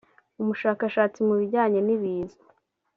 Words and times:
umushakashatsi 0.41 1.19
mu 1.27 1.33
bijyanye 1.39 1.79
n’ibiza 1.83 2.39